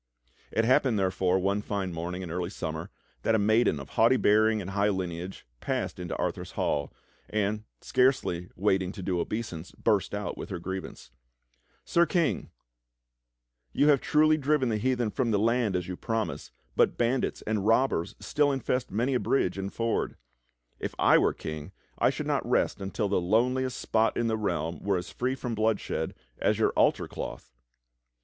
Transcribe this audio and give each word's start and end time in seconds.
It 0.51 0.65
happened, 0.65 0.97
therefore, 0.97 1.37
one 1.37 1.61
fine 1.61 1.93
morning 1.93 2.23
in 2.23 2.31
early 2.31 2.49
summer, 2.49 2.89
that 3.21 3.35
a 3.35 3.37
maiden 3.37 3.79
of 3.79 3.89
haughty 3.89 4.17
bearing 4.17 4.59
and 4.59 4.71
high 4.71 4.89
lineage 4.89 5.45
passed 5.59 5.99
into 5.99 6.15
Arthur's 6.17 6.53
hall, 6.53 6.91
and, 7.29 7.65
scarcely 7.81 8.49
waiting 8.55 8.91
to 8.93 9.03
do 9.03 9.19
obeisance, 9.19 9.73
burst 9.73 10.15
out 10.15 10.39
with 10.39 10.49
her 10.49 10.57
grievance: 10.57 11.11
"Sir 11.85 12.07
King, 12.07 12.49
you 13.73 13.89
have 13.89 14.01
truly 14.01 14.37
driven 14.37 14.69
the 14.69 14.79
heathen 14.79 15.11
from 15.11 15.29
the 15.29 15.37
land 15.37 15.75
as 15.75 15.87
you 15.87 15.95
promised, 15.95 16.51
but 16.75 16.97
bandits 16.97 17.43
and 17.43 17.67
robbers 17.67 18.15
still 18.19 18.51
infest 18.51 18.89
many 18.89 19.13
a 19.13 19.19
bridge 19.19 19.55
and 19.55 19.71
ford. 19.71 20.15
If 20.79 20.95
I 20.97 21.19
were 21.19 21.31
king 21.35 21.73
I 21.99 22.09
shoidd 22.09 22.25
not 22.25 22.49
rest 22.49 22.81
until 22.81 23.07
the 23.07 23.21
loneliest 23.21 23.77
spot 23.79 24.17
in 24.17 24.25
the 24.25 24.35
realm 24.35 24.79
were 24.81 24.97
as 24.97 25.11
free 25.11 25.35
from 25.35 25.53
bloodshed 25.53 26.15
as 26.39 26.57
your 26.57 26.71
altar 26.71 27.07
cloth." 27.07 27.53